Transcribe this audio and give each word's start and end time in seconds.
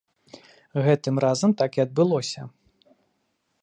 Гэтым 0.87 1.15
разам 1.25 1.55
так 1.61 1.71
і 1.81 1.87
адбылося. 1.87 2.41